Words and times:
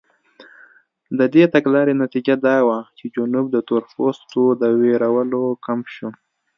د 1.17 1.21
دې 1.33 1.43
تګلارې 1.53 1.93
نتیجه 2.03 2.35
دا 2.47 2.57
وه 2.67 2.77
چې 2.97 3.05
جنوب 3.15 3.45
د 3.51 3.57
تورپوستو 3.67 4.43
د 4.61 4.63
وېرولو 4.79 5.43
کمپ 5.65 5.85
شو. 5.95 6.09